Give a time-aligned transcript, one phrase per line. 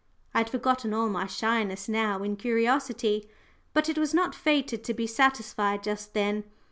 [0.33, 3.29] I had forgotten all my shyness now in curiosity.
[3.71, 6.43] But it was not fated to be satisfied just then.